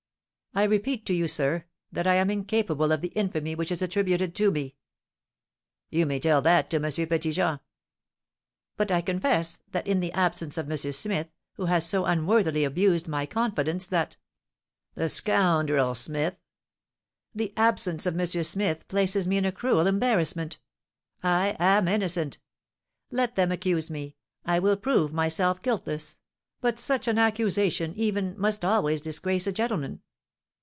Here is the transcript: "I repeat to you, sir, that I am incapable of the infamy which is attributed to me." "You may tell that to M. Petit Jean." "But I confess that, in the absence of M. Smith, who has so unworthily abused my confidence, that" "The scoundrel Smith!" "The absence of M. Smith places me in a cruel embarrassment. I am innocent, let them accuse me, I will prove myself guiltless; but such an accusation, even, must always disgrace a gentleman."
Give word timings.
"I 0.53 0.63
repeat 0.65 1.05
to 1.05 1.13
you, 1.13 1.29
sir, 1.29 1.63
that 1.93 2.05
I 2.05 2.15
am 2.15 2.29
incapable 2.29 2.91
of 2.91 2.99
the 2.99 3.13
infamy 3.15 3.55
which 3.55 3.71
is 3.71 3.81
attributed 3.81 4.35
to 4.35 4.51
me." 4.51 4.75
"You 5.89 6.05
may 6.05 6.19
tell 6.19 6.41
that 6.41 6.69
to 6.71 6.75
M. 6.75 6.83
Petit 7.07 7.31
Jean." 7.31 7.61
"But 8.75 8.91
I 8.91 8.99
confess 8.99 9.61
that, 9.71 9.87
in 9.87 10.01
the 10.01 10.11
absence 10.11 10.57
of 10.57 10.69
M. 10.69 10.75
Smith, 10.75 11.29
who 11.53 11.67
has 11.67 11.87
so 11.87 12.03
unworthily 12.03 12.65
abused 12.65 13.07
my 13.07 13.25
confidence, 13.25 13.87
that" 13.87 14.17
"The 14.95 15.07
scoundrel 15.07 15.95
Smith!" 15.95 16.35
"The 17.33 17.53
absence 17.55 18.05
of 18.05 18.19
M. 18.19 18.25
Smith 18.27 18.85
places 18.89 19.25
me 19.25 19.37
in 19.37 19.45
a 19.45 19.53
cruel 19.53 19.87
embarrassment. 19.87 20.59
I 21.23 21.55
am 21.59 21.87
innocent, 21.87 22.39
let 23.09 23.35
them 23.35 23.53
accuse 23.53 23.89
me, 23.89 24.17
I 24.43 24.59
will 24.59 24.75
prove 24.75 25.13
myself 25.13 25.61
guiltless; 25.61 26.19
but 26.59 26.77
such 26.77 27.07
an 27.07 27.17
accusation, 27.17 27.93
even, 27.95 28.37
must 28.37 28.65
always 28.65 28.99
disgrace 28.99 29.47
a 29.47 29.53
gentleman." 29.53 30.01